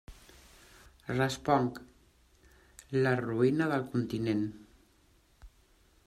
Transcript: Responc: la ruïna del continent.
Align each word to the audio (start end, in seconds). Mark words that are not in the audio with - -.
Responc: 1.09 1.75
la 3.07 3.11
ruïna 3.19 3.67
del 3.73 3.85
continent. 3.91 4.41